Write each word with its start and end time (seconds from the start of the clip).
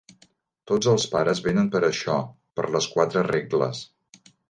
Tots 0.71 0.89
els 0.93 1.05
pares 1.11 1.43
venen 1.49 1.69
per 1.77 1.83
això: 1.91 2.17
per 2.61 2.69
les 2.79 2.91
quatre 2.97 3.29
regles. 3.33 3.89